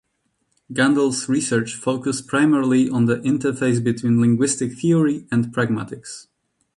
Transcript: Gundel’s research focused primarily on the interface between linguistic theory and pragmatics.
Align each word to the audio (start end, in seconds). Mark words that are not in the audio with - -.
Gundel’s 0.73 1.29
research 1.29 1.75
focused 1.75 2.25
primarily 2.25 2.89
on 2.89 3.05
the 3.05 3.17
interface 3.17 3.83
between 3.83 4.19
linguistic 4.19 4.73
theory 4.73 5.27
and 5.31 5.53
pragmatics. 5.53 6.25